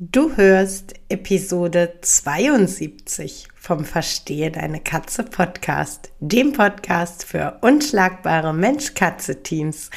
Du 0.00 0.36
hörst 0.36 0.94
Episode 1.08 1.94
72 2.02 3.48
vom 3.56 3.84
Verstehe 3.84 4.52
deine 4.52 4.78
Katze 4.78 5.24
Podcast, 5.24 6.12
dem 6.20 6.52
Podcast 6.52 7.24
für 7.24 7.58
unschlagbare 7.62 8.54
Mensch-Katze-Teams. 8.54 9.90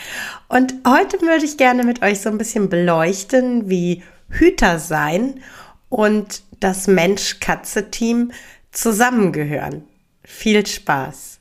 Und 0.47 0.73
heute 0.87 1.21
würde 1.21 1.45
ich 1.45 1.57
gerne 1.57 1.83
mit 1.83 2.01
euch 2.01 2.19
so 2.19 2.29
ein 2.29 2.39
bisschen 2.39 2.67
beleuchten, 2.67 3.69
wie 3.69 4.01
Hüter 4.27 4.79
sein 4.79 5.39
und 5.89 6.41
das 6.59 6.87
Mensch-Katze-Team 6.87 8.31
zusammengehören. 8.71 9.83
Viel 10.23 10.65
Spaß! 10.65 11.40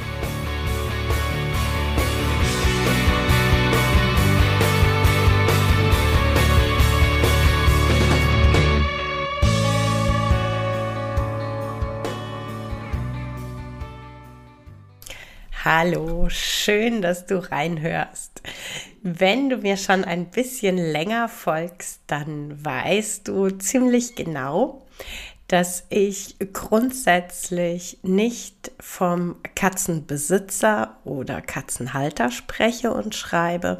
Hallo, 15.63 16.27
schön, 16.29 17.03
dass 17.03 17.27
du 17.27 17.37
reinhörst. 17.51 18.41
Wenn 19.03 19.47
du 19.51 19.57
mir 19.57 19.77
schon 19.77 20.03
ein 20.03 20.31
bisschen 20.31 20.75
länger 20.75 21.29
folgst, 21.29 22.01
dann 22.07 22.65
weißt 22.65 23.27
du 23.27 23.51
ziemlich 23.51 24.15
genau, 24.15 24.81
dass 25.47 25.85
ich 25.89 26.37
grundsätzlich 26.51 27.99
nicht 28.01 28.71
vom 28.79 29.35
Katzenbesitzer 29.53 30.97
oder 31.03 31.41
Katzenhalter 31.41 32.31
spreche 32.31 32.91
und 32.91 33.13
schreibe, 33.13 33.79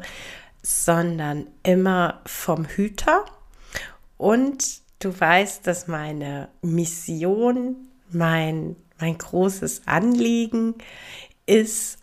sondern 0.62 1.48
immer 1.64 2.20
vom 2.26 2.64
Hüter. 2.64 3.24
Und 4.18 4.82
du 5.00 5.18
weißt, 5.18 5.66
dass 5.66 5.88
meine 5.88 6.48
Mission, 6.60 7.88
mein, 8.08 8.76
mein 9.00 9.18
großes 9.18 9.82
Anliegen 9.86 10.76
ist, 11.46 11.98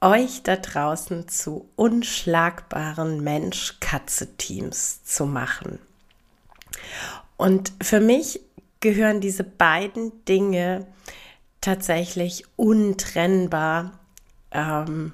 euch 0.00 0.42
da 0.42 0.56
draußen 0.56 1.28
zu 1.28 1.68
unschlagbaren 1.76 3.22
Mensch-Katze-Teams 3.22 5.04
zu 5.04 5.26
machen. 5.26 5.78
Und 7.36 7.72
für 7.80 8.00
mich 8.00 8.40
gehören 8.80 9.20
diese 9.20 9.44
beiden 9.44 10.24
Dinge 10.24 10.86
tatsächlich 11.60 12.44
untrennbar 12.56 13.92
ähm, 14.50 15.12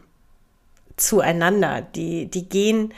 zueinander. 0.96 1.82
Die, 1.82 2.26
die 2.26 2.48
gehen 2.48 2.94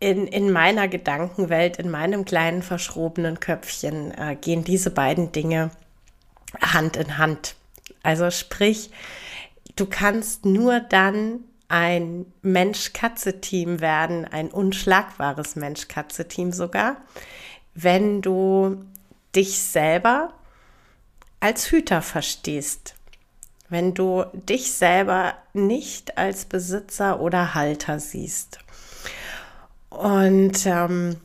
in, 0.00 0.26
in 0.26 0.50
meiner 0.50 0.88
Gedankenwelt, 0.88 1.76
in 1.76 1.90
meinem 1.90 2.24
kleinen 2.24 2.62
verschrobenen 2.62 3.40
Köpfchen, 3.40 4.10
äh, 4.12 4.36
gehen 4.36 4.64
diese 4.64 4.90
beiden 4.90 5.32
Dinge 5.32 5.70
Hand 6.60 6.96
in 6.96 7.18
Hand. 7.18 7.54
Also 8.02 8.30
sprich, 8.30 8.90
du 9.76 9.86
kannst 9.86 10.44
nur 10.44 10.80
dann 10.80 11.40
ein 11.68 12.26
Mensch-Katze-Team 12.42 13.80
werden, 13.80 14.26
ein 14.26 14.50
unschlagbares 14.50 15.56
Mensch-Katze-Team 15.56 16.52
sogar, 16.52 16.96
wenn 17.74 18.22
du 18.22 18.84
dich 19.34 19.58
selber 19.58 20.32
als 21.40 21.70
Hüter 21.70 22.02
verstehst. 22.02 22.94
Wenn 23.68 23.94
du 23.94 24.24
dich 24.34 24.72
selber 24.72 25.34
nicht 25.52 26.16
als 26.18 26.44
Besitzer 26.44 27.20
oder 27.20 27.54
Halter 27.54 27.98
siehst. 27.98 28.58
Und 29.88 30.66
ähm, 30.66 31.16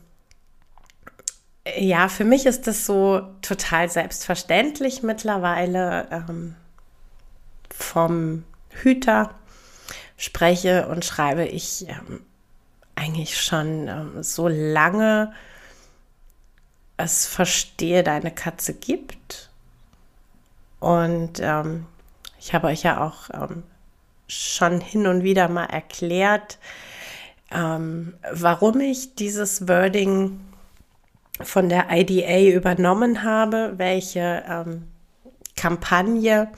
ja, 1.78 2.08
für 2.08 2.24
mich 2.24 2.46
ist 2.46 2.66
das 2.66 2.86
so 2.86 3.22
total 3.42 3.90
selbstverständlich 3.90 5.04
mittlerweile. 5.04 6.08
Ähm, 6.12 6.56
vom 7.80 8.44
Hüter 8.70 9.34
spreche 10.18 10.88
und 10.88 11.06
schreibe 11.06 11.46
ich 11.46 11.88
ähm, 11.88 12.22
eigentlich 12.96 13.42
schon 13.42 13.88
ähm, 13.88 14.24
so 14.24 14.48
lange 14.48 15.34
es 16.98 17.26
verstehe, 17.26 18.04
deine 18.04 18.32
Katze 18.32 18.74
gibt. 18.74 19.50
Und 20.80 21.40
ähm, 21.40 21.86
ich 22.40 22.54
habe 22.54 22.68
euch 22.68 22.84
ja 22.84 23.02
auch 23.02 23.30
ähm, 23.34 23.64
schon 24.28 24.82
hin 24.82 25.08
und 25.08 25.24
wieder 25.24 25.48
mal 25.48 25.66
erklärt, 25.66 26.58
ähm, 27.52 28.14
warum 28.32 28.80
ich 28.82 29.16
dieses 29.16 29.68
Wording 29.68 30.42
von 31.42 31.70
der 31.70 31.88
IDA 31.90 32.54
übernommen 32.54 33.24
habe, 33.24 33.74
welche 33.78 34.44
ähm, 34.48 34.90
Kampagne 35.56 36.50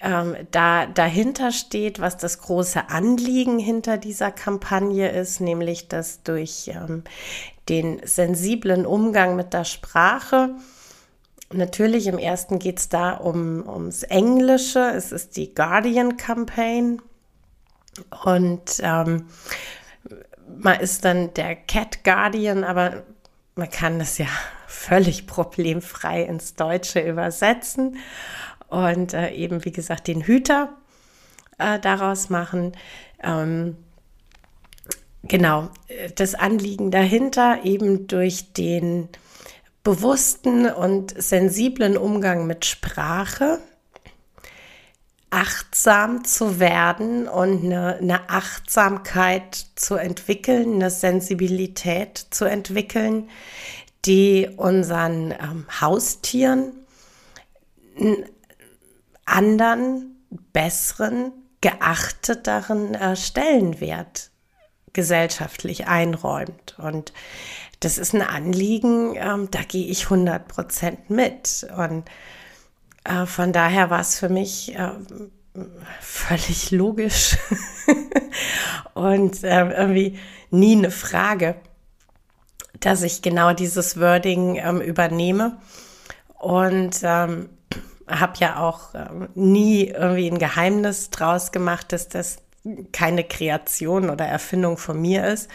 ähm, 0.00 0.36
da 0.50 0.86
dahinter 0.86 1.52
steht, 1.52 2.00
was 2.00 2.16
das 2.16 2.40
große 2.40 2.90
Anliegen 2.90 3.58
hinter 3.58 3.98
dieser 3.98 4.30
Kampagne 4.30 5.10
ist, 5.10 5.40
nämlich 5.40 5.88
dass 5.88 6.22
durch 6.22 6.70
ähm, 6.74 7.04
den 7.68 8.00
sensiblen 8.04 8.86
Umgang 8.86 9.36
mit 9.36 9.52
der 9.52 9.64
Sprache, 9.64 10.50
natürlich 11.52 12.06
im 12.06 12.18
ersten 12.18 12.58
geht 12.58 12.78
es 12.78 12.88
da 12.88 13.12
um, 13.12 13.66
ums 13.68 14.02
Englische, 14.02 14.90
es 14.90 15.12
ist 15.12 15.36
die 15.36 15.54
Guardian 15.54 16.16
Campaign 16.16 17.00
und 18.24 18.80
ähm, 18.80 19.28
man 20.58 20.80
ist 20.80 21.04
dann 21.04 21.32
der 21.34 21.56
Cat 21.56 22.04
Guardian, 22.04 22.64
aber 22.64 23.02
man 23.54 23.70
kann 23.70 23.98
das 23.98 24.18
ja 24.18 24.26
völlig 24.66 25.26
problemfrei 25.26 26.22
ins 26.22 26.54
Deutsche 26.54 27.00
übersetzen 27.00 27.96
und 28.68 29.14
äh, 29.14 29.30
eben, 29.30 29.64
wie 29.64 29.72
gesagt, 29.72 30.08
den 30.08 30.22
Hüter 30.22 30.70
äh, 31.58 31.78
daraus 31.78 32.30
machen. 32.30 32.72
Ähm, 33.22 33.76
genau, 35.22 35.70
das 36.14 36.34
Anliegen 36.34 36.90
dahinter 36.90 37.60
eben 37.64 38.06
durch 38.06 38.52
den 38.52 39.08
bewussten 39.82 40.66
und 40.66 41.14
sensiblen 41.22 41.96
Umgang 41.96 42.46
mit 42.46 42.64
Sprache 42.64 43.60
achtsam 45.30 46.24
zu 46.24 46.60
werden 46.60 47.28
und 47.28 47.64
eine, 47.64 47.96
eine, 47.96 48.30
Achtsamkeit 48.30 49.66
zu 49.74 49.96
entwickeln, 49.96 50.74
eine 50.74 50.90
Sensibilität 50.90 52.26
zu 52.30 52.44
entwickeln, 52.46 53.28
die 54.06 54.48
unseren 54.56 55.32
ähm, 55.32 55.66
Haustieren 55.80 56.72
anderen, 59.26 60.16
besseren, 60.52 61.32
geachteteren 61.60 62.94
äh, 62.94 63.16
Stellenwert 63.16 64.30
gesellschaftlich 64.92 65.86
einräumt. 65.86 66.76
Und 66.78 67.12
das 67.80 67.98
ist 67.98 68.14
ein 68.14 68.22
Anliegen, 68.22 69.14
ähm, 69.16 69.48
da 69.50 69.62
gehe 69.62 69.86
ich 69.86 70.04
100 70.04 70.48
Prozent 70.48 71.10
mit. 71.10 71.66
Und 71.76 72.08
äh, 73.04 73.26
von 73.26 73.52
daher 73.52 73.90
war 73.90 74.00
es 74.00 74.18
für 74.18 74.28
mich 74.28 74.74
äh, 74.74 74.90
völlig 76.00 76.70
logisch 76.70 77.36
und 78.94 79.44
äh, 79.44 79.70
irgendwie 79.70 80.18
nie 80.50 80.76
eine 80.76 80.90
Frage, 80.90 81.56
dass 82.80 83.02
ich 83.02 83.22
genau 83.22 83.52
dieses 83.52 84.00
Wording 84.00 84.56
ähm, 84.56 84.80
übernehme. 84.80 85.58
Und 86.38 87.00
ähm, 87.02 87.48
habe 88.08 88.34
ja 88.38 88.60
auch 88.60 88.94
ähm, 88.94 89.28
nie 89.34 89.88
irgendwie 89.88 90.30
ein 90.30 90.38
Geheimnis 90.38 91.10
draus 91.10 91.52
gemacht, 91.52 91.92
dass 91.92 92.08
das 92.08 92.38
keine 92.92 93.24
Kreation 93.24 94.10
oder 94.10 94.26
Erfindung 94.26 94.76
von 94.76 95.00
mir 95.00 95.26
ist, 95.26 95.48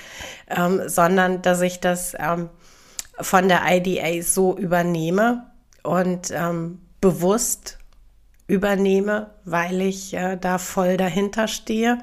ähm, 0.50 0.82
sondern 0.88 1.42
dass 1.42 1.62
ich 1.62 1.80
das 1.80 2.16
ähm, 2.18 2.50
von 3.20 3.48
der 3.48 3.62
IDA 3.68 4.22
so 4.24 4.58
übernehme 4.58 5.52
und 5.84 6.32
ähm, 6.32 6.80
bewusst 7.02 7.80
übernehme, 8.48 9.32
weil 9.46 9.82
ich 9.82 10.14
äh, 10.14 10.38
da 10.38 10.58
voll 10.58 10.98
dahinter 10.98 11.48
stehe 11.48 12.00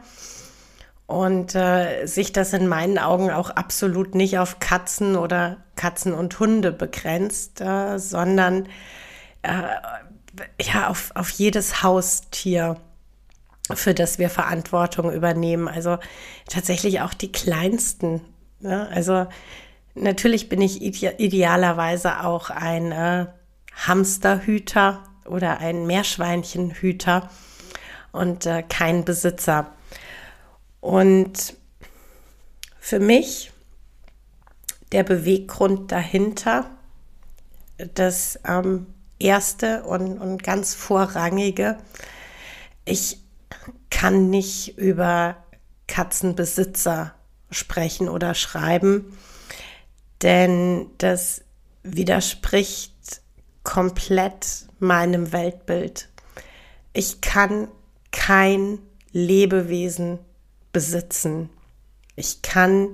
und 1.06 1.54
äh, 1.54 2.06
sich 2.06 2.32
das 2.32 2.52
in 2.52 2.68
meinen 2.68 2.98
Augen 2.98 3.30
auch 3.30 3.50
absolut 3.50 4.14
nicht 4.14 4.38
auf 4.38 4.60
Katzen 4.60 5.16
oder 5.16 5.58
Katzen 5.76 6.12
und 6.12 6.38
Hunde 6.38 6.70
begrenzt, 6.70 7.60
äh, 7.60 7.98
sondern 7.98 8.66
äh, 9.42 9.62
ja 10.60 10.88
auf, 10.88 11.10
auf 11.14 11.30
jedes 11.30 11.82
Haustier, 11.82 12.76
für 13.72 13.94
das 13.94 14.18
wir 14.18 14.30
Verantwortung 14.30 15.12
übernehmen. 15.12 15.68
Also 15.68 15.98
tatsächlich 16.48 17.00
auch 17.00 17.14
die 17.14 17.32
kleinsten. 17.32 18.20
Ne? 18.60 18.88
Also 18.92 19.26
natürlich 19.94 20.48
bin 20.48 20.60
ich 20.60 20.82
ide 20.82 21.14
idealerweise 21.18 22.24
auch 22.24 22.50
ein 22.50 22.92
äh, 22.92 23.26
Hamsterhüter 23.86 25.04
oder 25.24 25.58
ein 25.58 25.86
Meerschweinchenhüter 25.86 27.28
und 28.12 28.46
äh, 28.46 28.62
kein 28.62 29.04
Besitzer. 29.04 29.72
Und 30.80 31.54
für 32.78 33.00
mich 33.00 33.52
der 34.92 35.02
Beweggrund 35.02 35.92
dahinter, 35.92 36.70
das 37.94 38.40
ähm, 38.46 38.86
erste 39.18 39.84
und, 39.84 40.18
und 40.18 40.42
ganz 40.42 40.74
vorrangige, 40.74 41.78
ich 42.84 43.18
kann 43.90 44.30
nicht 44.30 44.78
über 44.78 45.36
Katzenbesitzer 45.86 47.14
sprechen 47.50 48.08
oder 48.08 48.34
schreiben, 48.34 49.16
denn 50.22 50.86
das 50.98 51.42
widerspricht 51.82 53.22
komplett 53.62 54.66
meinem 54.78 55.32
Weltbild. 55.32 56.08
Ich 56.92 57.20
kann 57.20 57.68
kein 58.10 58.78
Lebewesen 59.12 60.18
besitzen. 60.72 61.50
Ich 62.16 62.42
kann 62.42 62.92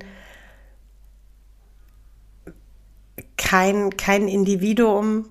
kein, 3.37 3.97
kein 3.97 4.29
Individuum 4.29 5.29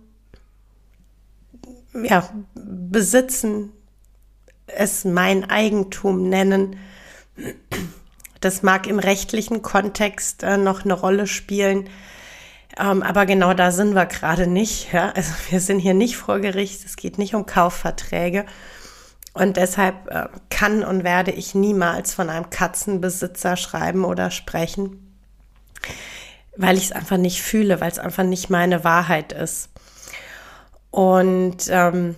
ja, 1.94 2.30
besitzen, 2.56 3.72
es 4.68 5.06
mein 5.06 5.50
Eigentum 5.50 6.30
nennen. 6.30 6.78
Das 8.40 8.64
mag 8.64 8.88
im 8.88 9.00
rechtlichen 9.00 9.62
Kontext 9.62 10.44
äh, 10.44 10.58
noch 10.58 10.84
eine 10.84 10.94
Rolle 10.94 11.28
spielen, 11.28 11.90
ähm, 12.78 13.04
aber 13.04 13.26
genau 13.26 13.54
da 13.54 13.72
sind 13.72 13.94
wir 13.94 14.06
gerade 14.06 14.48
nicht. 14.48 14.92
Ja? 14.94 15.12
Also 15.16 15.32
wir 15.50 15.60
sind 15.60 15.80
hier 15.80 15.94
nicht 15.94 16.18
vor 16.18 16.40
Gericht, 16.40 16.84
es 16.86 16.96
geht 16.96 17.18
nicht 17.18 17.36
um 17.36 17.46
Kaufverträge. 17.46 18.46
Und 19.34 19.58
deshalb 19.58 20.10
äh, 20.10 20.28
kann 20.50 20.84
und 20.84 21.04
werde 21.04 21.32
ich 21.32 21.56
niemals 21.56 22.14
von 22.14 22.30
einem 22.30 22.50
Katzenbesitzer 22.50 23.58
schreiben 23.58 24.06
oder 24.06 24.30
sprechen, 24.30 25.18
weil 26.56 26.78
ich 26.78 26.86
es 26.86 26.92
einfach 26.92 27.18
nicht 27.18 27.42
fühle, 27.42 27.82
weil 27.82 27.92
es 27.92 27.98
einfach 27.98 28.24
nicht 28.24 28.52
meine 28.52 28.84
Wahrheit 28.84 29.34
ist. 29.34 29.70
Und 30.94 31.70
ähm, 31.70 32.16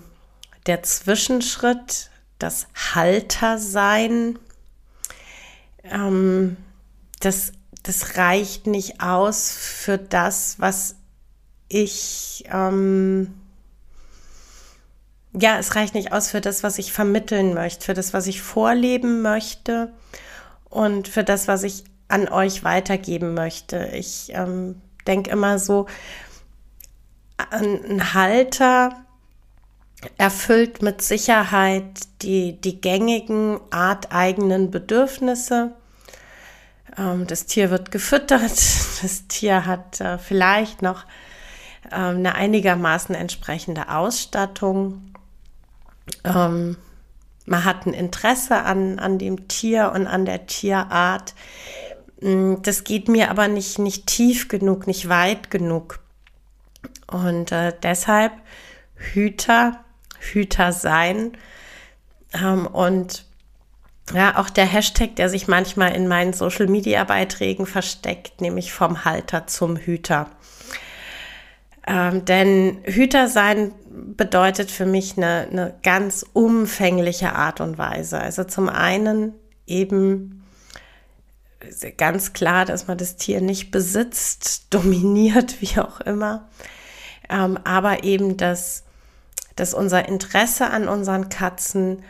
der 0.66 0.84
Zwischenschritt, 0.84 2.10
das 2.40 2.68
Haltersein, 2.94 4.38
ähm, 5.86 6.58
das, 7.22 7.54
das 7.84 8.18
reicht 8.18 8.68
nicht 8.68 9.00
aus 9.00 9.50
für 9.50 9.98
das, 9.98 10.60
was 10.60 10.96
ich 11.70 12.44
ähm, 12.52 13.34
ja, 15.32 15.58
es 15.58 15.74
reicht 15.76 15.96
nicht 15.96 16.12
aus 16.12 16.30
für 16.30 16.42
das, 16.42 16.62
was 16.62 16.78
ich 16.78 16.92
vermitteln 16.92 17.54
möchte, 17.54 17.86
für 17.86 17.94
das, 17.94 18.14
was 18.14 18.28
ich 18.28 18.42
vorleben 18.42 19.22
möchte 19.22 19.94
und 20.66 21.08
für 21.08 21.24
das, 21.24 21.48
was 21.48 21.64
ich 21.64 21.86
an 22.10 22.28
euch 22.28 22.66
weitergeben 22.66 23.36
möchte. 23.36 23.90
Ich 23.94 24.34
ähm, 24.34 24.82
denke 25.08 25.32
immer 25.32 25.60
so, 25.60 25.88
ein 27.38 28.14
Halter 28.14 29.06
erfüllt 30.18 30.82
mit 30.82 31.02
Sicherheit 31.02 32.00
die, 32.22 32.60
die 32.60 32.80
gängigen 32.80 33.60
arteigenen 33.72 34.72
Bedürfnisse. 34.72 35.74
Ähm, 36.98 37.28
das 37.28 37.46
Tier 37.46 37.72
wird 37.72 37.92
gefüttert, 37.92 38.42
das 39.02 39.28
Tier 39.28 39.66
hat 39.66 40.02
äh, 40.02 40.18
vielleicht 40.18 40.82
noch 40.82 41.06
äh, 41.92 41.96
eine 41.96 42.36
einigermaßen 42.36 43.16
entsprechende 43.16 43.90
Ausstattung. 43.90 45.14
Ähm, 46.24 46.78
man 47.46 47.64
hat 47.64 47.86
ein 47.86 47.94
Interesse 47.94 48.64
an, 48.64 49.00
an 49.00 49.18
dem 49.20 49.48
Tier 49.48 49.92
und 49.94 50.08
an 50.08 50.26
der 50.26 50.48
Tierart. 50.48 51.36
Mm, 52.22 52.56
das 52.62 52.84
geht 52.84 53.08
mir 53.08 53.30
aber 53.30 53.48
nicht, 53.48 53.80
nicht 53.80 54.08
tief 54.08 54.48
genug, 54.48 54.88
nicht 54.88 55.10
weit 55.10 55.52
genug. 55.52 56.00
Und 57.08 57.52
äh, 57.52 57.74
deshalb 57.82 58.34
Hüter, 58.96 59.84
Hüter 60.20 60.72
sein. 60.72 61.38
Ähm, 62.34 62.68
und 62.68 63.26
ja, 64.14 64.38
auch 64.38 64.50
der 64.50 64.66
Hashtag, 64.66 65.16
der 65.16 65.30
sich 65.30 65.48
manchmal 65.48 65.96
in 65.96 66.08
meinen 66.08 66.34
Social 66.34 66.68
Media 66.68 67.04
Beiträgen 67.04 67.66
versteckt, 67.66 68.40
nämlich 68.42 68.72
vom 68.72 69.04
Halter 69.04 69.48
zum 69.48 69.78
Hüter. 69.78 70.30
Ähm, 71.88 72.26
denn 72.26 72.80
Hüter 72.84 73.28
sein 73.28 73.72
bedeutet 74.16 74.72
für 74.72 74.86
mich 74.86 75.18
eine, 75.18 75.48
eine 75.52 75.76
ganz 75.84 76.26
umfängliche 76.34 77.34
Art 77.34 77.62
und 77.62 77.78
Weise. 77.78 78.20
Also 78.20 78.44
zum 78.44 78.70
einen 78.70 79.34
eben 79.68 80.45
ganz 81.98 82.34
klar, 82.34 82.66
dass 82.66 82.88
man 82.88 82.98
das 82.98 83.16
Tier 83.16 83.42
nicht 83.42 83.72
besitzt, 83.72 84.68
dominiert, 84.74 85.62
wie 85.62 85.80
auch 85.80 86.02
immer, 86.02 86.48
ähm, 87.30 87.58
aber 87.64 88.04
eben, 88.04 88.38
dass, 88.38 88.84
dass 89.56 89.74
unser 89.74 90.08
Interesse 90.08 90.70
an 90.70 90.88
unseren 90.88 91.30
Katzen 91.30 92.04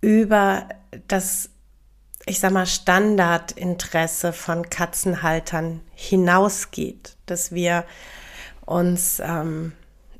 über 0.00 0.68
das, 1.08 1.50
ich 2.26 2.38
sag 2.40 2.52
mal, 2.52 2.66
Standardinteresse 2.66 4.32
von 4.32 4.68
Katzenhaltern 4.68 5.80
hinausgeht, 5.94 7.16
dass 7.26 7.52
wir 7.52 7.84
uns 8.66 9.20
ähm, 9.24 9.72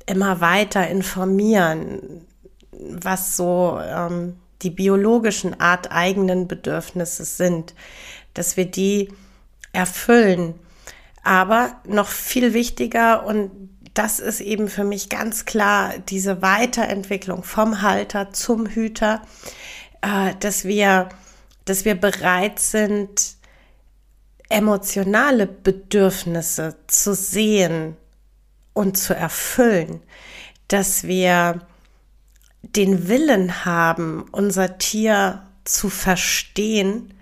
immer 0.05 0.41
weiter 0.41 0.87
informieren, 0.87 2.25
was 2.71 3.37
so 3.37 3.79
ähm, 3.81 4.37
die 4.61 4.69
biologischen 4.69 5.59
arteigenen 5.59 6.47
Bedürfnisse 6.47 7.25
sind, 7.25 7.73
dass 8.33 8.57
wir 8.57 8.65
die 8.65 9.13
erfüllen. 9.71 10.55
Aber 11.23 11.81
noch 11.87 12.07
viel 12.07 12.53
wichtiger, 12.53 13.25
und 13.25 13.69
das 13.93 14.19
ist 14.19 14.41
eben 14.41 14.67
für 14.67 14.83
mich 14.83 15.09
ganz 15.09 15.45
klar, 15.45 15.93
diese 16.09 16.41
Weiterentwicklung 16.41 17.43
vom 17.43 17.81
Halter 17.81 18.31
zum 18.31 18.67
Hüter, 18.67 19.21
äh, 20.01 20.33
dass 20.39 20.65
wir, 20.65 21.09
dass 21.65 21.85
wir 21.85 21.95
bereit 21.95 22.59
sind, 22.59 23.35
emotionale 24.49 25.47
Bedürfnisse 25.47 26.75
zu 26.87 27.15
sehen, 27.15 27.95
und 28.73 28.97
zu 28.97 29.15
erfüllen, 29.15 30.01
dass 30.67 31.03
wir 31.03 31.59
den 32.61 33.07
Willen 33.07 33.65
haben, 33.65 34.25
unser 34.31 34.77
Tier 34.77 35.43
zu 35.63 35.89
verstehen, 35.89 37.13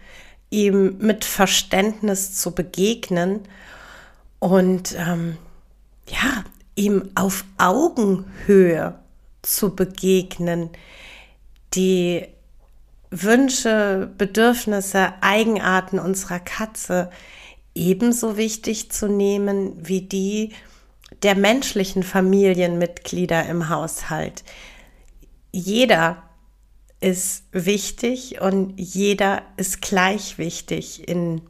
ihm 0.52 0.98
mit 1.00 1.26
Verständnis 1.26 2.36
zu 2.36 2.52
begegnen 2.52 3.40
und 4.40 4.96
ähm, 4.98 5.38
ja, 6.08 6.44
ihm 6.76 7.10
auf 7.16 7.46
Augenhöhe 7.58 9.00
zu 9.42 9.76
begegnen, 9.76 10.70
die 11.74 12.28
Wünsche, 13.10 14.10
Bedürfnisse, 14.18 15.14
Eigenarten 15.22 16.00
unserer 16.00 16.40
Katze 16.40 17.10
ebenso 17.74 18.38
wichtig 18.38 18.92
zu 18.92 19.08
nehmen 19.08 19.74
wie 19.78 20.02
die 20.02 20.54
der 21.24 21.36
menschlichen 21.36 22.04
Familienmitglieder 22.04 23.46
im 23.48 23.70
Haushalt. 23.70 24.44
Jeder 25.52 26.24
ist 27.02 27.46
wichtig 27.52 28.40
und 28.42 28.80
jeder 28.80 29.42
ist 29.58 29.82
gleich 29.82 30.38
wichtig 30.38 31.08
in 31.08 31.42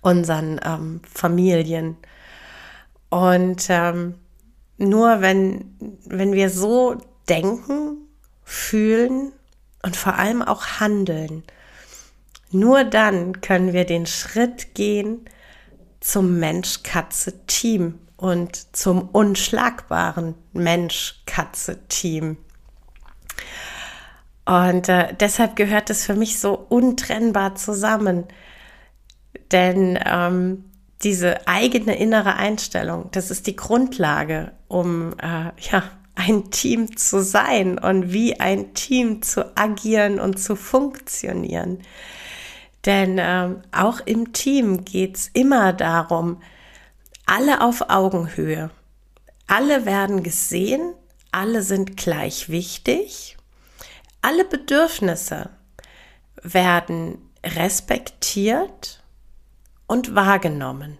unseren 0.00 0.60
ähm, 0.64 1.00
Familien. 1.08 1.96
Und 3.10 3.66
ähm, 3.68 4.14
nur 4.78 5.20
wenn, 5.20 5.76
wenn 6.06 6.32
wir 6.32 6.50
so 6.50 6.96
denken, 7.28 7.98
fühlen 8.44 9.32
und 9.82 9.96
vor 9.96 10.14
allem 10.14 10.42
auch 10.42 10.80
handeln, 10.80 11.42
nur 12.50 12.84
dann 12.84 13.40
können 13.40 13.72
wir 13.72 13.84
den 13.84 14.06
Schritt 14.06 14.74
gehen 14.74 15.28
zum 16.00 16.38
Mensch-Katze-Team 16.38 17.98
und 18.16 18.76
zum 18.76 19.08
unschlagbaren 19.08 20.34
Mensch-Katze-Team. 20.52 22.38
Und 24.46 24.88
äh, 24.88 25.12
deshalb 25.18 25.56
gehört 25.56 25.90
es 25.90 26.06
für 26.06 26.14
mich 26.14 26.38
so 26.38 26.54
untrennbar 26.54 27.56
zusammen. 27.56 28.24
Denn 29.52 29.98
ähm, 30.04 30.64
diese 31.02 31.46
eigene 31.46 31.98
innere 31.98 32.36
Einstellung, 32.36 33.10
das 33.10 33.30
ist 33.30 33.46
die 33.46 33.56
Grundlage, 33.56 34.52
um 34.68 35.12
äh, 35.18 35.50
ja, 35.70 35.82
ein 36.14 36.50
Team 36.50 36.96
zu 36.96 37.22
sein 37.22 37.78
und 37.78 38.12
wie 38.12 38.40
ein 38.40 38.72
Team 38.72 39.20
zu 39.22 39.56
agieren 39.56 40.18
und 40.18 40.38
zu 40.38 40.56
funktionieren. 40.56 41.80
Denn 42.86 43.18
ähm, 43.20 43.62
auch 43.72 44.00
im 44.06 44.32
Team 44.32 44.84
geht 44.84 45.16
es 45.16 45.28
immer 45.32 45.72
darum, 45.72 46.40
alle 47.26 47.60
auf 47.60 47.90
Augenhöhe. 47.90 48.70
Alle 49.48 49.84
werden 49.84 50.22
gesehen, 50.22 50.94
alle 51.32 51.62
sind 51.62 51.96
gleich 51.96 52.48
wichtig, 52.48 53.35
alle 54.22 54.44
Bedürfnisse 54.44 55.50
werden 56.42 57.18
respektiert 57.44 59.02
und 59.86 60.14
wahrgenommen. 60.14 60.98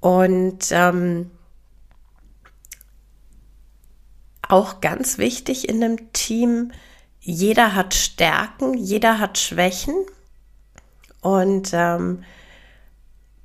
Und 0.00 0.68
ähm, 0.70 1.30
auch 4.48 4.80
ganz 4.80 5.18
wichtig 5.18 5.68
in 5.68 5.82
einem 5.84 6.12
Team, 6.12 6.72
jeder 7.20 7.74
hat 7.74 7.94
Stärken, 7.94 8.74
jeder 8.74 9.18
hat 9.18 9.38
Schwächen. 9.38 9.94
Und 11.20 11.70
ähm, 11.74 12.24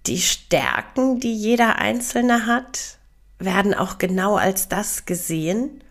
die 0.05 0.19
Stärken, 0.21 1.19
die 1.19 1.33
jeder 1.33 1.77
Einzelne 1.77 2.45
hat, 2.45 2.97
werden 3.37 3.73
auch 3.73 3.97
genau 3.97 4.35
als 4.35 4.69
das 4.69 5.05
gesehen. 5.05 5.83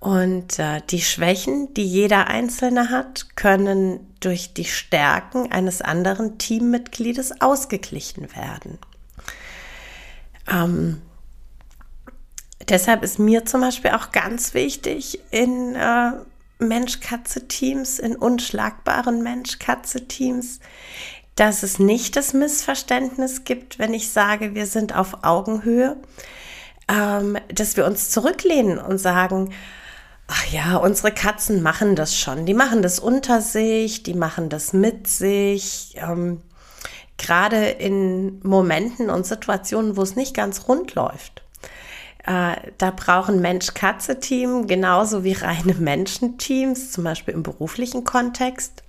Und 0.00 0.60
äh, 0.60 0.80
die 0.90 1.00
Schwächen, 1.00 1.74
die 1.74 1.86
jeder 1.86 2.28
Einzelne 2.28 2.90
hat, 2.90 3.34
können 3.36 4.14
durch 4.20 4.54
die 4.54 4.64
Stärken 4.64 5.50
eines 5.50 5.82
anderen 5.82 6.38
Teammitgliedes 6.38 7.40
ausgeglichen 7.40 8.28
werden. 8.36 8.78
Ähm, 10.48 11.02
deshalb 12.68 13.02
ist 13.02 13.18
mir 13.18 13.44
zum 13.44 13.60
Beispiel 13.60 13.90
auch 13.90 14.12
ganz 14.12 14.54
wichtig 14.54 15.20
in 15.30 15.74
äh, 15.74 16.12
Mensch-Katze-Teams, 16.60 17.98
in 17.98 18.14
unschlagbaren 18.14 19.22
Mensch-Katze-Teams, 19.22 20.60
dass 21.34 21.62
es 21.62 21.78
nicht 21.78 22.16
das 22.16 22.34
Missverständnis 22.34 23.44
gibt, 23.44 23.78
wenn 23.78 23.94
ich 23.94 24.10
sage, 24.10 24.54
wir 24.54 24.66
sind 24.66 24.94
auf 24.94 25.24
Augenhöhe, 25.24 25.96
ähm, 26.88 27.36
dass 27.48 27.76
wir 27.76 27.84
uns 27.84 28.10
zurücklehnen 28.10 28.78
und 28.78 28.98
sagen, 28.98 29.52
ach 30.28 30.46
ja, 30.52 30.76
unsere 30.76 31.10
Katzen 31.10 31.62
machen 31.62 31.96
das 31.96 32.16
schon. 32.16 32.46
Die 32.46 32.54
machen 32.54 32.82
das 32.82 33.00
unter 33.00 33.40
sich, 33.40 34.04
die 34.04 34.14
machen 34.14 34.48
das 34.48 34.72
mit 34.72 35.08
sich. 35.08 35.96
Ähm, 35.96 36.42
Gerade 37.16 37.70
in 37.70 38.38
Momenten 38.44 39.10
und 39.10 39.26
Situationen, 39.26 39.96
wo 39.96 40.02
es 40.02 40.14
nicht 40.14 40.36
ganz 40.36 40.68
rund 40.68 40.94
läuft. 40.94 41.42
Äh, 42.24 42.56
da 42.76 42.92
brauchen 42.92 43.40
Mensch-Katze-Team 43.40 44.68
genauso 44.68 45.24
wie 45.24 45.32
reine 45.32 45.74
Menschenteams, 45.78 46.92
zum 46.92 47.04
Beispiel 47.04 47.34
im 47.34 47.42
beruflichen 47.42 48.04
Kontext. 48.04 48.84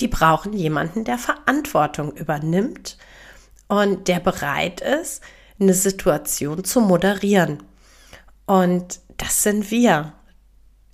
Die 0.00 0.08
brauchen 0.08 0.52
jemanden, 0.54 1.04
der 1.04 1.18
Verantwortung 1.18 2.12
übernimmt 2.12 2.96
und 3.68 4.08
der 4.08 4.20
bereit 4.20 4.80
ist, 4.80 5.22
eine 5.60 5.74
Situation 5.74 6.64
zu 6.64 6.80
moderieren. 6.80 7.62
Und 8.46 9.00
das 9.16 9.42
sind 9.42 9.70
wir. 9.70 10.12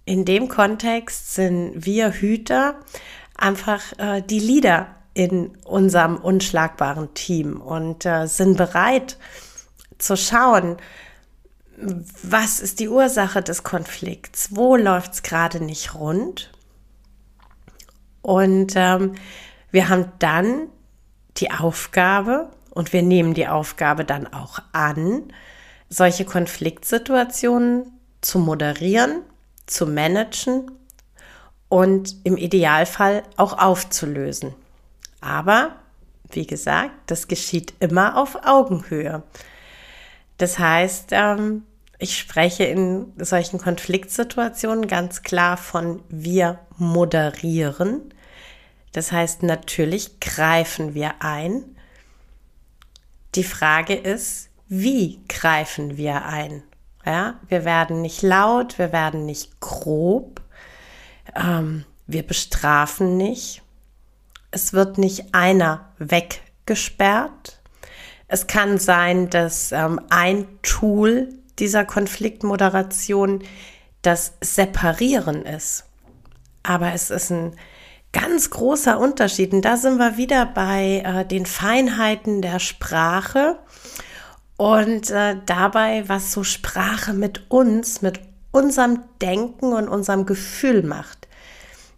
In 0.05 0.25
dem 0.25 0.49
Kontext 0.49 1.35
sind 1.35 1.85
wir 1.85 2.13
Hüter 2.13 2.81
einfach 3.37 3.83
äh, 3.99 4.23
die 4.23 4.41
Leader 4.41 4.95
in 5.15 5.57
unserem 5.65 6.17
unschlagbaren 6.17 7.13
Team 7.15 7.61
und 7.61 8.07
äh, 8.07 8.27
sind 8.27 8.57
bereit 8.57 9.19
zu 9.99 10.17
schauen, 10.17 10.77
was 12.23 12.61
ist 12.61 12.81
die 12.81 12.89
Ursache 12.89 13.43
des 13.43 13.63
Konflikts, 13.63 14.55
wo 14.55 14.77
läuft 14.77 15.13
es 15.15 15.23
gerade 15.23 15.63
nicht 15.63 15.95
rund. 15.95 16.51
Und 18.23 18.73
ähm, 18.77 19.15
wir 19.71 19.89
haben 19.89 20.13
dann 20.19 20.69
die 21.37 21.51
Aufgabe, 21.51 22.51
und 22.71 22.93
wir 22.93 23.03
nehmen 23.03 23.35
die 23.35 23.49
Aufgabe 23.49 24.05
dann 24.05 24.27
auch 24.33 24.61
an, 24.73 25.33
solche 25.89 26.25
Konfliktsituationen 26.25 27.98
zu 28.21 28.39
moderieren, 28.39 29.23
zu 29.67 29.87
managen 29.87 30.71
und 31.69 32.17
im 32.25 32.37
Idealfall 32.37 33.23
auch 33.37 33.59
aufzulösen. 33.59 34.55
Aber, 35.21 35.77
wie 36.31 36.47
gesagt, 36.47 36.93
das 37.07 37.29
geschieht 37.29 37.75
immer 37.81 38.17
auf 38.17 38.39
Augenhöhe. 38.45 39.23
Das 40.39 40.59
heißt, 40.59 41.09
ähm, 41.13 41.65
ich 41.99 42.17
spreche 42.17 42.65
in 42.65 43.13
solchen 43.19 43.59
Konfliktsituationen 43.59 44.87
ganz 44.87 45.23
klar 45.23 45.57
von 45.57 46.03
wir 46.09 46.61
moderieren. 46.77 48.15
Das 48.93 49.11
heißt, 49.11 49.43
natürlich 49.43 50.21
greifen 50.21 50.95
wir 50.95 51.15
ein. 51.21 51.77
Die 53.35 53.45
Frage 53.45 53.95
ist, 53.95 54.49
wie 54.69 55.21
greifen 55.29 55.97
wir 55.97 56.25
ein? 56.25 56.63
Ja, 57.09 57.37
wir 57.49 57.65
werden 57.65 58.03
nicht 58.03 58.21
laut, 58.21 58.79
wir 58.79 58.93
werden 58.93 59.25
nicht 59.25 59.61
grob, 59.61 60.43
ähm, 61.35 61.87
wir 62.07 62.23
bestrafen 62.23 63.17
nicht. 63.17 63.63
Es 64.51 64.75
wird 64.75 64.99
nicht 64.99 65.35
einer 65.35 65.89
weggesperrt. 65.97 67.63
Es 68.27 68.47
kann 68.47 68.77
sein, 68.77 69.31
dass 69.31 69.73
ähm, 69.73 70.03
ein 70.11 70.47
Tool 70.61 71.31
dieser 71.59 71.87
Konfliktmoderation 71.87 73.43
das 74.03 74.35
Separieren 74.43 75.47
ist. 75.47 75.87
Aber 76.63 76.93
es 76.93 77.09
ist 77.09 77.31
ein 77.31 77.57
ganz 78.13 78.51
großer 78.51 78.99
Unterschied. 78.99 79.55
Und 79.55 79.63
da 79.63 79.79
sind 79.79 79.97
wir 79.97 80.19
wieder 80.19 80.45
bei 80.45 81.03
äh, 81.07 81.25
den 81.25 81.47
Feinheiten 81.47 82.43
der 82.43 82.59
Sprache 82.59 83.59
und 84.59 85.09
äh, 85.11 85.37
dabei, 85.47 86.07
was 86.09 86.33
so 86.33 86.45
Sprache 86.45 87.15
mit 87.15 87.51
uns, 87.51 88.03
mit 88.03 88.21
unserem 88.51 89.05
Denken 89.23 89.73
und 89.73 89.89
unserem 89.89 90.27
Gefühl 90.27 90.83
macht. 90.83 91.29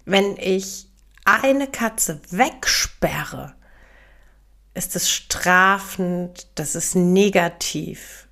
Wenn 0.05 0.37
ich 0.37 0.87
eine 1.25 1.67
Katze 1.67 2.21
wegsperre, 2.31 3.55
ist 4.75 4.95
es 4.95 5.11
strafend, 5.11 6.49
das 6.55 6.75
ist 6.75 6.95
negativ. 6.95 8.29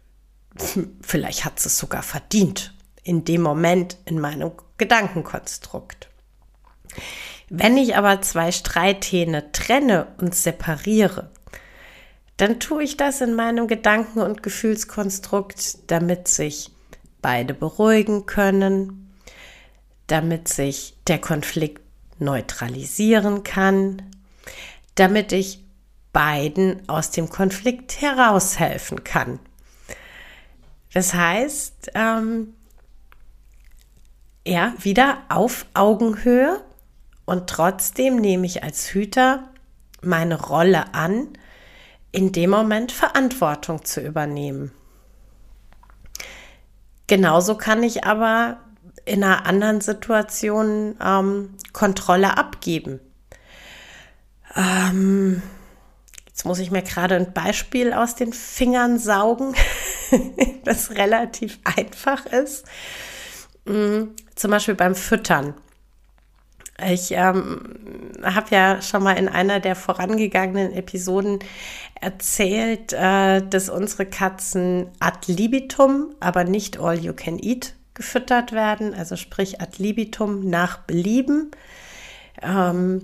Vielleicht 1.00 1.47
hat 1.47 1.58
sie 1.58 1.68
es 1.68 1.78
sogar 1.78 2.02
verdient, 2.02 2.75
in 3.02 3.25
dem 3.25 3.40
Moment 3.40 3.97
in 4.04 4.20
meinem 4.20 4.52
Gedankenkonstrukt. 4.76 6.11
Wenn 7.49 7.78
ich 7.78 7.97
aber 7.97 8.20
zwei 8.20 8.52
Streithähne 8.52 9.52
trenne 9.52 10.08
und 10.18 10.35
separiere, 10.35 11.30
dann 12.38 12.61
tue 12.61 12.85
ich 12.85 12.97
das 12.97 13.21
in 13.21 13.35
meinem 13.35 13.66
Gedanken- 13.66 14.21
und 14.21 14.42
Gefühlskonstrukt, 14.42 15.90
damit 15.90 16.28
sich 16.28 16.71
beide 17.21 17.52
beruhigen 17.52 18.26
können, 18.26 19.12
damit 20.07 20.49
sich 20.49 20.97
der 21.09 21.18
Konflikt 21.18 21.83
neutralisieren 22.21 23.42
kann, 23.42 24.02
damit 24.95 25.33
ich 25.33 25.64
beiden 26.12 26.88
aus 26.88 27.11
dem 27.11 27.28
Konflikt 27.28 28.00
heraushelfen 28.00 29.04
kann. 29.04 29.40
Das 30.95 31.14
heißt, 31.14 31.90
ähm, 31.95 32.54
ja, 34.47 34.75
wieder 34.78 35.18
auf 35.28 35.66
Augenhöhe 35.75 36.62
und 37.25 37.50
trotzdem 37.50 38.16
nehme 38.16 38.47
ich 38.47 38.62
als 38.62 38.95
Hüter 38.95 39.50
meine 40.02 40.40
Rolle 40.40 40.95
an, 40.95 41.28
in 42.12 42.33
dem 42.33 42.50
Moment 42.50 42.93
Verantwortung 42.93 43.85
zu 43.85 44.00
übernehmen. 44.00 44.73
Genauso 47.07 47.57
kann 47.57 47.83
ich 47.83 48.05
aber 48.05 48.59
in 49.05 49.25
einer 49.25 49.47
anderen 49.47 49.81
Situation 49.81 50.97
ähm, 51.03 51.55
Kontrolle 51.73 52.37
abgeben. 52.37 53.00
Ähm, 54.55 55.43
jetzt 56.27 56.45
muss 56.45 56.59
ich 56.59 56.71
mir 56.71 56.83
gerade 56.83 57.17
ein 57.17 57.33
Beispiel 57.33 57.93
aus 57.93 58.15
den 58.15 58.33
Fingern 58.33 58.99
saugen, 58.99 59.55
das 60.65 60.91
relativ 60.91 61.59
einfach 61.65 62.27
ist. 62.27 62.67
Mhm, 63.65 64.15
zum 64.35 64.50
Beispiel 64.50 64.75
beim 64.75 64.95
Füttern. 64.95 65.55
Ich 66.87 67.11
ähm, 67.11 67.61
habe 68.23 68.54
ja 68.54 68.80
schon 68.82 69.02
mal 69.02 69.14
in 69.14 69.28
einer 69.28 69.58
der 69.58 69.75
vorangegangenen 69.75 70.73
Episoden 70.73 71.40
erzählt, 72.00 72.92
äh, 72.92 73.42
dass 73.42 73.68
unsere 73.68 74.06
Katzen 74.06 74.87
ad 75.00 75.30
libitum, 75.30 76.14
aber 76.20 76.44
nicht 76.44 76.78
all 76.78 76.99
you 76.99 77.12
can 77.12 77.38
eat 77.38 77.75
gefüttert 77.94 78.52
werden, 78.52 78.94
also 78.94 79.16
sprich 79.16 79.61
ad 79.61 79.82
libitum 79.82 80.49
nach 80.49 80.78
Belieben. 80.78 81.50
Ähm, 82.42 83.02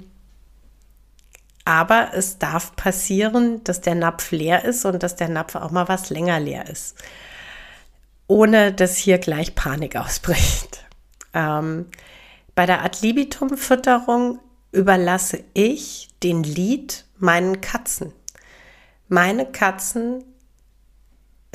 aber 1.65 2.11
es 2.15 2.39
darf 2.39 2.77
passieren, 2.77 3.65
dass 3.65 3.81
der 3.81 3.97
Napf 3.97 4.31
leer 4.31 4.65
ist 4.65 4.85
und 4.85 5.03
dass 5.03 5.17
der 5.17 5.29
Napf 5.29 5.57
auch 5.57 5.71
mal 5.71 5.89
was 5.89 6.11
länger 6.11 6.39
leer 6.39 6.69
ist, 6.69 6.97
ohne 8.29 8.73
dass 8.73 8.97
hier 8.97 9.19
gleich 9.19 9.57
Panik 9.57 9.97
ausbricht. 9.97 10.85
Ähm, 11.33 11.87
bei 12.55 12.67
der 12.67 12.83
Ad 12.83 12.99
libitum-Fütterung 13.03 14.41
überlasse 14.73 15.45
ich 15.55 16.11
den 16.23 16.43
Lied 16.43 17.05
meinen 17.19 17.61
Katzen. 17.61 18.13
Meine 19.09 19.47
Katzen 19.47 20.25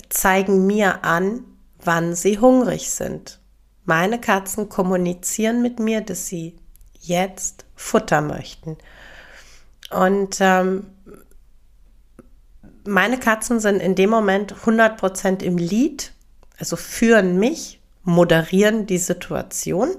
zeigen 0.10 0.65
mir 0.65 1.03
an, 1.03 1.44
wann 1.84 2.15
sie 2.15 2.39
hungrig 2.39 2.89
sind. 2.89 3.39
Meine 3.86 4.20
Katzen 4.20 4.70
kommunizieren 4.70 5.62
mit 5.62 5.79
mir, 5.79 6.01
dass 6.01 6.27
sie 6.27 6.56
jetzt 7.00 7.65
Futter 7.75 8.22
möchten. 8.22 8.77
Und 9.89 10.38
ähm, 10.39 10.88
meine 12.86 13.20
Katzen 13.20 13.60
sind 13.60 13.82
in 13.82 13.96
dem 13.96 14.10
Moment 14.10 14.53
100% 14.53 15.41
im 15.44 15.58
Lied, 15.58 16.13
also 16.58 16.75
führen 16.75 17.39
mich, 17.39 17.79
moderieren 18.03 18.86
die 18.86 18.98
Situation. 18.98 19.96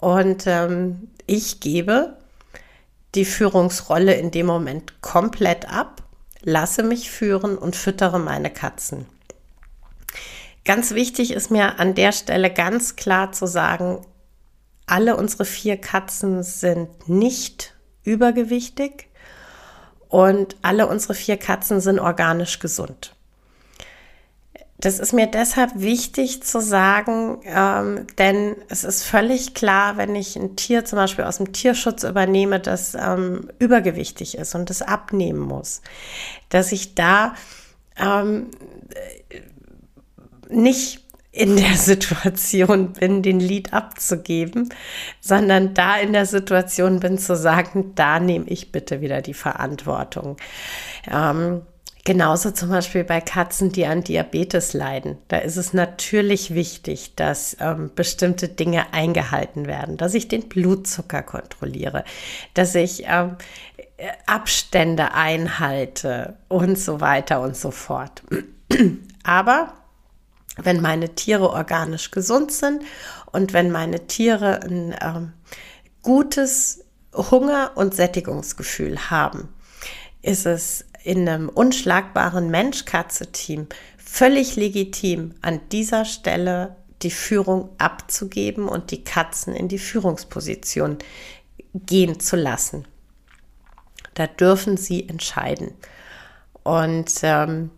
Und 0.00 0.46
ähm, 0.46 1.08
ich 1.26 1.60
gebe 1.60 2.16
die 3.14 3.24
Führungsrolle 3.24 4.14
in 4.14 4.30
dem 4.30 4.46
Moment 4.46 5.02
komplett 5.02 5.70
ab, 5.70 6.02
lasse 6.42 6.82
mich 6.82 7.10
führen 7.10 7.58
und 7.58 7.76
füttere 7.76 8.18
meine 8.18 8.50
Katzen. 8.50 9.06
Ganz 10.64 10.92
wichtig 10.92 11.32
ist 11.32 11.50
mir 11.50 11.78
an 11.78 11.94
der 11.94 12.12
Stelle 12.12 12.52
ganz 12.52 12.96
klar 12.96 13.32
zu 13.32 13.46
sagen, 13.46 14.06
alle 14.86 15.16
unsere 15.16 15.44
vier 15.44 15.76
Katzen 15.76 16.42
sind 16.42 17.08
nicht 17.08 17.74
übergewichtig 18.02 19.08
und 20.08 20.56
alle 20.62 20.86
unsere 20.86 21.14
vier 21.14 21.36
Katzen 21.36 21.80
sind 21.80 21.98
organisch 21.98 22.58
gesund. 22.58 23.14
Das 24.80 24.98
ist 24.98 25.12
mir 25.12 25.26
deshalb 25.26 25.72
wichtig 25.74 26.42
zu 26.42 26.60
sagen, 26.60 27.38
ähm, 27.44 28.06
denn 28.18 28.56
es 28.68 28.82
ist 28.82 29.04
völlig 29.04 29.52
klar, 29.52 29.98
wenn 29.98 30.14
ich 30.14 30.36
ein 30.36 30.56
Tier 30.56 30.86
zum 30.86 30.96
Beispiel 30.96 31.24
aus 31.24 31.36
dem 31.36 31.52
Tierschutz 31.52 32.02
übernehme, 32.02 32.60
das 32.60 32.94
ähm, 32.94 33.50
übergewichtig 33.58 34.38
ist 34.38 34.54
und 34.54 34.70
das 34.70 34.80
abnehmen 34.80 35.40
muss, 35.40 35.82
dass 36.48 36.72
ich 36.72 36.94
da 36.94 37.34
ähm, 37.98 38.46
nicht 40.48 41.04
in 41.30 41.56
der 41.56 41.74
Situation 41.76 42.94
bin, 42.94 43.22
den 43.22 43.38
Lied 43.38 43.74
abzugeben, 43.74 44.70
sondern 45.20 45.74
da 45.74 45.98
in 45.98 46.14
der 46.14 46.26
Situation 46.26 47.00
bin 47.00 47.18
zu 47.18 47.36
sagen, 47.36 47.92
da 47.94 48.18
nehme 48.18 48.46
ich 48.48 48.72
bitte 48.72 49.02
wieder 49.02 49.20
die 49.20 49.34
Verantwortung. 49.34 50.38
Ähm, 51.10 51.62
genauso 52.10 52.50
zum 52.50 52.70
Beispiel 52.70 53.04
bei 53.04 53.20
Katzen, 53.20 53.70
die 53.70 53.86
an 53.86 54.02
Diabetes 54.02 54.72
leiden. 54.72 55.18
Da 55.28 55.38
ist 55.38 55.56
es 55.56 55.72
natürlich 55.72 56.56
wichtig, 56.56 57.14
dass 57.14 57.56
ähm, 57.60 57.92
bestimmte 57.94 58.48
Dinge 58.48 58.92
eingehalten 58.92 59.68
werden, 59.68 59.96
dass 59.96 60.14
ich 60.14 60.26
den 60.26 60.48
Blutzucker 60.48 61.22
kontrolliere, 61.22 62.02
dass 62.52 62.74
ich 62.74 63.04
ähm, 63.06 63.36
Abstände 64.26 65.14
einhalte 65.14 66.36
und 66.48 66.76
so 66.80 67.00
weiter 67.00 67.42
und 67.42 67.56
so 67.56 67.70
fort. 67.70 68.24
Aber 69.22 69.74
wenn 70.56 70.80
meine 70.80 71.14
Tiere 71.14 71.50
organisch 71.50 72.10
gesund 72.10 72.50
sind 72.50 72.82
und 73.30 73.52
wenn 73.52 73.70
meine 73.70 74.08
Tiere 74.08 74.64
ein 74.64 74.96
ähm, 75.00 75.32
gutes 76.02 76.84
Hunger- 77.14 77.70
und 77.76 77.94
Sättigungsgefühl 77.94 79.10
haben, 79.10 79.48
ist 80.22 80.44
es 80.44 80.84
in 81.02 81.28
einem 81.28 81.48
unschlagbaren 81.48 82.50
Mensch-Katze-Team 82.50 83.66
völlig 83.96 84.56
legitim, 84.56 85.34
an 85.40 85.60
dieser 85.70 86.04
Stelle 86.04 86.76
die 87.02 87.10
Führung 87.10 87.70
abzugeben 87.78 88.68
und 88.68 88.90
die 88.90 89.04
Katzen 89.04 89.54
in 89.54 89.68
die 89.68 89.78
Führungsposition 89.78 90.98
gehen 91.74 92.20
zu 92.20 92.36
lassen. 92.36 92.84
Da 94.14 94.26
dürfen 94.26 94.76
sie 94.76 95.08
entscheiden. 95.08 95.72
Und 96.62 97.12
ähm, 97.22 97.70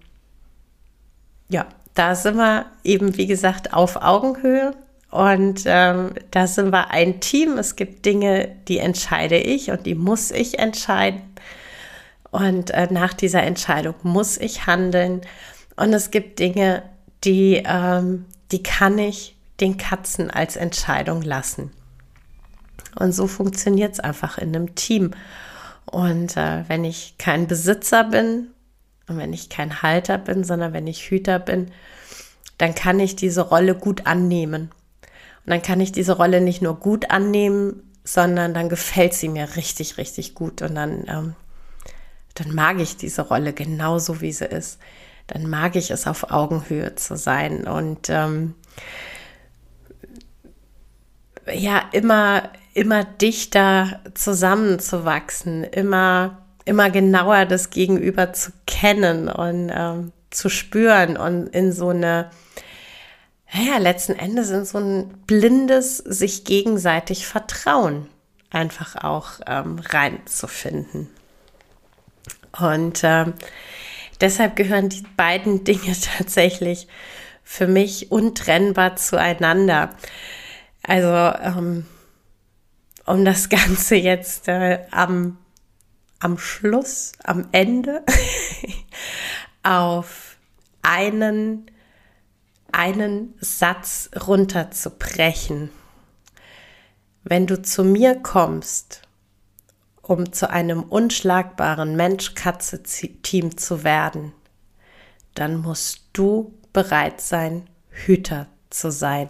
ja, 1.49 1.67
da 1.95 2.15
sind 2.15 2.37
wir 2.37 2.67
eben, 2.83 3.17
wie 3.17 3.27
gesagt, 3.27 3.75
auf 3.75 3.97
Augenhöhe. 3.97 4.75
Und 5.11 5.65
ähm, 5.67 6.15
da 6.31 6.47
sind 6.47 6.73
wir 6.73 6.91
ein 6.91 7.21
Team. 7.21 7.59
Es 7.59 7.77
gibt 7.77 8.07
Dinge, 8.07 8.57
die 8.67 8.79
entscheide 8.79 9.37
ich 9.37 9.71
und 9.71 9.85
die 9.85 9.95
muss 9.95 10.31
ich 10.31 10.59
entscheiden. 10.59 11.21
Und 12.33 12.71
äh, 12.71 12.89
nach 12.91 13.13
dieser 13.13 13.43
Entscheidung 13.43 13.95
muss 14.03 14.39
ich 14.39 14.67
handeln. 14.67 15.21
Und 15.77 15.93
es 15.93 16.11
gibt 16.11 16.39
Dinge, 16.39 16.83
die, 17.25 17.63
ähm, 17.65 18.25
die 18.51 18.63
kann 18.63 18.99
ich 18.99 19.37
den 19.61 19.77
Katzen 19.77 20.31
als 20.31 20.57
Entscheidung 20.57 21.23
lassen. 21.23 21.71
Und 22.99 23.13
so 23.13 23.27
funktioniert 23.27 23.93
es 23.93 24.01
einfach 24.01 24.39
in 24.39 24.57
einem 24.57 24.75
Team. 24.75 25.13
Und 25.85 26.37
äh, 26.39 26.65
wenn 26.69 26.85
ich 26.85 27.17
kein 27.19 27.47
Besitzer 27.47 28.05
bin 28.05 28.49
und 29.09 29.19
wenn 29.19 29.35
ich 29.35 29.51
kein 29.51 29.83
Halter 29.83 30.17
bin, 30.17 30.43
sondern 30.43 30.73
wenn 30.73 30.87
ich 30.87 31.11
Hüter 31.11 31.39
bin, 31.39 31.71
dann 32.57 32.75
kann 32.75 32.99
ich 32.99 33.15
diese 33.15 33.43
Rolle 33.43 33.75
gut 33.75 34.07
annehmen. 34.07 34.71
Und 35.45 35.51
dann 35.51 35.63
kann 35.63 35.81
ich 35.81 35.93
diese 35.93 36.17
Rolle 36.17 36.41
nicht 36.41 36.63
nur 36.63 36.77
gut 36.77 37.11
annehmen, 37.11 37.83
sondern 38.05 38.55
dann 38.55 38.71
gefällt 38.71 39.13
sie 39.13 39.29
mir 39.29 39.57
richtig, 39.57 39.99
richtig 39.99 40.35
gut. 40.35 40.63
Und 40.63 40.77
dann, 40.77 41.05
ähm, 41.09 41.35
dann 42.35 42.55
mag 42.55 42.81
ich 42.81 42.97
diese 42.97 43.23
Rolle 43.23 43.53
genauso, 43.53 44.21
wie 44.21 44.33
sie 44.33 44.47
ist. 44.47 44.79
Dann 45.27 45.49
mag 45.49 45.77
ich 45.77 45.91
es, 45.91 46.07
auf 46.07 46.31
Augenhöhe 46.31 46.95
zu 46.95 47.17
sein 47.17 47.67
und 47.67 48.11
ähm, 48.11 48.55
ja, 51.53 51.83
immer, 51.93 52.51
immer 52.75 53.05
dichter 53.05 54.01
zusammenzuwachsen, 54.15 55.65
immer 55.65 56.43
immer 56.65 56.91
genauer 56.91 57.47
das 57.47 57.71
Gegenüber 57.71 58.33
zu 58.33 58.53
kennen 58.67 59.29
und 59.29 59.71
ähm, 59.75 60.13
zu 60.31 60.49
spüren 60.49 61.17
und 61.17 61.49
in 61.49 61.73
so 61.73 61.89
eine, 61.89 62.31
ja, 63.53 63.79
letzten 63.79 64.15
Endes 64.15 64.51
in 64.51 64.65
so 64.65 64.79
ein 64.79 65.09
blindes 65.27 65.99
sich 65.99 66.45
gegenseitig 66.45 67.27
Vertrauen 67.27 68.09
einfach 68.51 68.97
auch 69.03 69.41
ähm, 69.47 69.79
reinzufinden. 69.79 71.09
Und 72.59 73.01
ähm, 73.05 73.35
deshalb 74.21 74.57
gehören 74.57 74.89
die 74.89 75.05
beiden 75.17 75.65
Dinge 75.65 75.95
tatsächlich 76.19 76.89
für 77.45 77.67
mich 77.67 78.11
untrennbar 78.11 78.97
zueinander. 78.97 79.91
Also, 80.83 81.09
ähm, 81.09 81.87
um 83.07 83.25
das 83.25 83.49
Ganze 83.49 83.97
jetzt 83.97 84.49
äh, 84.49 84.81
am 84.91 85.39
am 86.23 86.39
Schluss, 86.39 87.13
am 87.25 87.49
Ende 87.51 88.05
auf 89.63 90.37
einen, 90.83 91.67
einen 92.71 93.35
Satz 93.41 94.11
runterzubrechen. 94.27 95.71
Wenn 97.25 97.47
du 97.47 97.61
zu 97.61 97.83
mir 97.83 98.15
kommst, 98.15 99.02
um 100.03 100.33
zu 100.33 100.51
einem 100.51 100.83
unschlagbaren 100.83 101.97
Mensch-Katze-Team 101.97 103.57
zu 103.57 103.85
werden, 103.85 104.33
dann 105.35 105.57
musst 105.57 106.03
du 106.13 106.53
bereit 106.73 107.21
sein, 107.21 107.69
Hüter 107.89 108.47
zu 108.71 108.91
sein. 108.91 109.29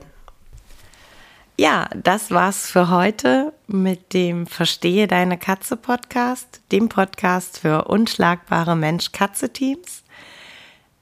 Ja, 1.58 1.88
das 1.94 2.30
war's 2.30 2.66
für 2.70 2.88
heute 2.88 3.52
mit 3.66 4.14
dem 4.14 4.46
Verstehe 4.46 5.06
deine 5.06 5.36
Katze 5.36 5.76
Podcast, 5.76 6.62
dem 6.72 6.88
Podcast 6.88 7.58
für 7.58 7.84
unschlagbare 7.84 8.74
Mensch-Katze-Teams. 8.74 10.02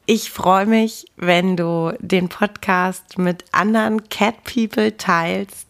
Ich 0.06 0.30
freue 0.30 0.66
mich, 0.66 1.06
wenn 1.16 1.56
du 1.56 1.96
den 2.00 2.28
Podcast 2.28 3.16
mit 3.16 3.44
anderen 3.52 4.08
Cat 4.08 4.42
People 4.42 4.96
teilst, 4.96 5.69